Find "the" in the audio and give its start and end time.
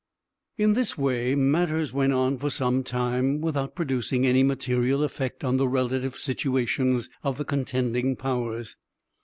5.57-5.67, 7.37-7.45